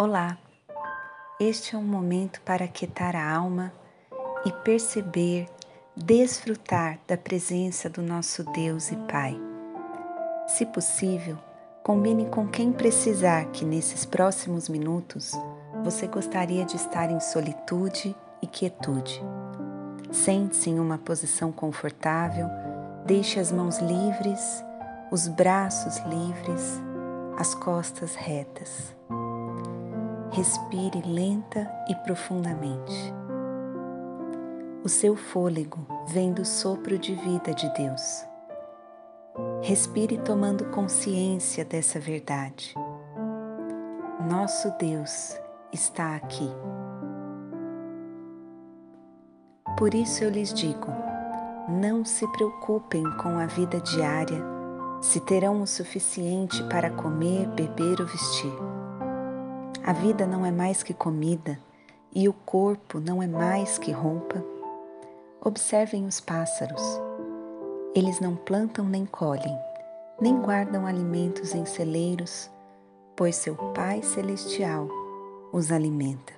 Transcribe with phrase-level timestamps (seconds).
[0.00, 0.38] Olá,
[1.40, 3.72] este é um momento para aquietar a alma
[4.46, 5.48] e perceber,
[5.96, 9.36] desfrutar da presença do nosso Deus e Pai.
[10.46, 11.36] Se possível,
[11.82, 15.32] combine com quem precisar que nesses próximos minutos
[15.82, 19.20] você gostaria de estar em solitude e quietude.
[20.12, 22.46] Sente-se em uma posição confortável,
[23.04, 24.64] deixe as mãos livres,
[25.10, 26.80] os braços livres,
[27.36, 28.96] as costas retas.
[30.38, 33.12] Respire lenta e profundamente.
[34.84, 38.24] O seu fôlego vem do sopro de vida de Deus.
[39.62, 42.72] Respire tomando consciência dessa verdade.
[44.30, 45.36] Nosso Deus
[45.72, 46.48] está aqui.
[49.76, 50.86] Por isso eu lhes digo:
[51.68, 54.40] não se preocupem com a vida diária,
[55.00, 58.77] se terão o suficiente para comer, beber ou vestir.
[59.88, 61.58] A vida não é mais que comida
[62.14, 64.44] e o corpo não é mais que roupa.
[65.42, 66.82] Observem os pássaros.
[67.94, 69.58] Eles não plantam nem colhem,
[70.20, 72.50] nem guardam alimentos em celeiros,
[73.16, 74.90] pois seu Pai Celestial
[75.54, 76.34] os alimenta.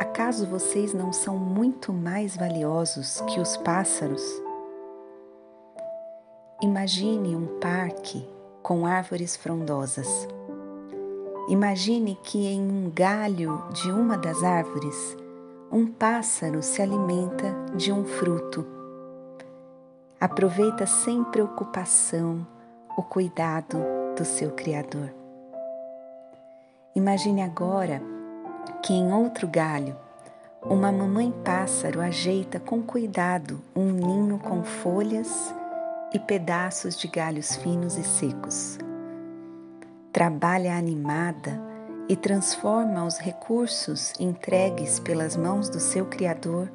[0.00, 4.24] Acaso vocês não são muito mais valiosos que os pássaros?
[6.60, 8.28] Imagine um parque
[8.64, 10.26] com árvores frondosas
[11.48, 15.16] Imagine que em um galho de uma das árvores,
[15.72, 18.66] um pássaro se alimenta de um fruto.
[20.20, 22.46] Aproveita sem preocupação
[22.98, 23.78] o cuidado
[24.14, 25.10] do seu Criador.
[26.94, 28.02] Imagine agora
[28.82, 29.96] que em outro galho,
[30.62, 35.54] uma mamãe pássaro ajeita com cuidado um ninho com folhas
[36.12, 38.78] e pedaços de galhos finos e secos
[40.12, 41.60] trabalha animada
[42.08, 46.70] e transforma os recursos entregues pelas mãos do seu Criador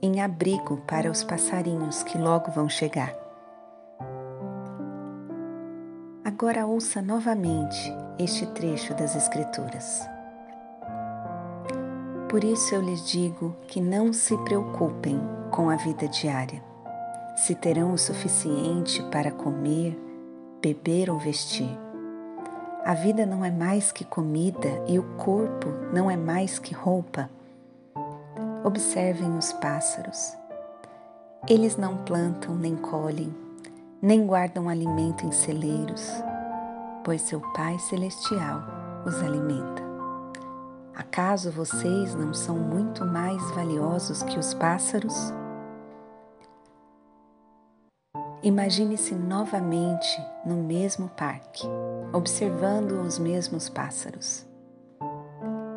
[0.00, 3.12] em abrigo para os passarinhos que logo vão chegar.
[6.24, 10.08] Agora ouça novamente este trecho das Escrituras.
[12.28, 15.20] Por isso eu lhes digo que não se preocupem
[15.50, 16.62] com a vida diária,
[17.36, 19.98] se terão o suficiente para comer,
[20.62, 21.76] beber ou vestir
[22.90, 27.30] a vida não é mais que comida e o corpo não é mais que roupa.
[28.64, 30.36] Observem os pássaros.
[31.48, 33.32] Eles não plantam nem colhem,
[34.02, 36.04] nem guardam alimento em celeiros,
[37.04, 38.60] pois seu Pai Celestial
[39.06, 39.84] os alimenta.
[40.92, 45.32] Acaso vocês não são muito mais valiosos que os pássaros?
[48.42, 51.68] Imagine-se novamente no mesmo parque,
[52.10, 54.46] observando os mesmos pássaros.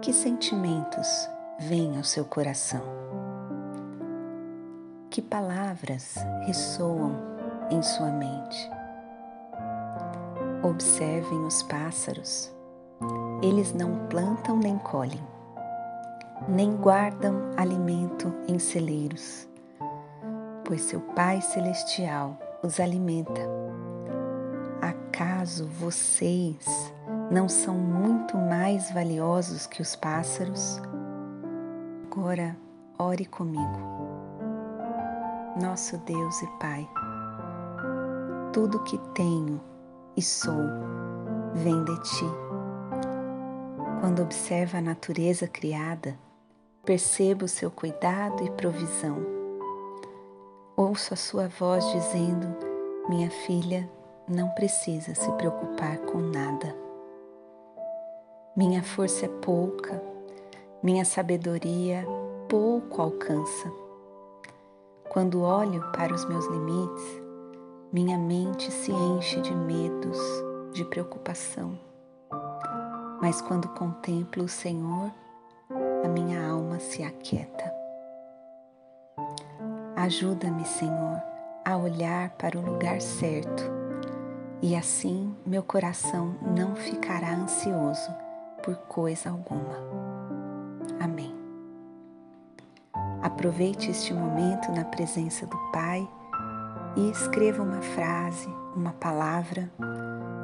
[0.02, 1.30] Que sentimentos
[1.60, 2.82] vêm ao seu coração?
[5.10, 6.16] Que palavras
[6.46, 7.12] ressoam
[7.70, 8.72] em sua mente?
[10.64, 12.50] Observem os pássaros.
[13.42, 15.22] Eles não plantam nem colhem,
[16.48, 19.50] nem guardam alimento em celeiros,
[20.64, 23.42] pois seu Pai Celestial os alimenta.
[24.82, 26.66] Acaso vocês
[27.30, 30.82] não são muito mais valiosos que os pássaros?
[32.10, 32.56] Agora,
[32.98, 33.94] ore comigo.
[35.62, 36.90] Nosso Deus e Pai,
[38.52, 39.62] tudo que tenho
[40.16, 40.64] e sou
[41.54, 42.26] vem de Ti.
[44.00, 46.18] Quando observo a natureza criada,
[46.84, 49.33] percebo o seu cuidado e provisão
[50.76, 52.48] Ouço a sua voz dizendo:
[53.08, 53.88] Minha filha,
[54.28, 56.76] não precisa se preocupar com nada.
[58.56, 60.02] Minha força é pouca,
[60.82, 62.04] minha sabedoria
[62.50, 63.72] pouco alcança.
[65.10, 67.22] Quando olho para os meus limites,
[67.92, 70.18] minha mente se enche de medos,
[70.72, 71.78] de preocupação.
[73.22, 75.12] Mas quando contemplo o Senhor,
[76.04, 77.73] a minha alma se aquieta.
[80.04, 81.24] Ajuda-me, Senhor,
[81.64, 83.64] a olhar para o lugar certo
[84.62, 88.14] e assim meu coração não ficará ansioso
[88.62, 89.78] por coisa alguma.
[91.00, 91.34] Amém.
[93.22, 96.06] Aproveite este momento na presença do Pai
[96.98, 99.72] e escreva uma frase, uma palavra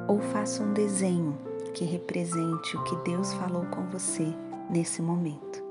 [0.07, 1.37] ou faça um desenho
[1.73, 4.33] que represente o que Deus falou com você
[4.69, 5.68] nesse momento.